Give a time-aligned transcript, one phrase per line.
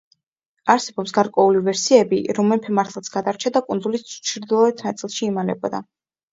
[0.73, 5.87] არსებობს გარკვეული ვერსიები, რომ მეფე მართლაც გადარჩა და კუნძულის ჩრდილოეთ ნაწილში იმალებოდა.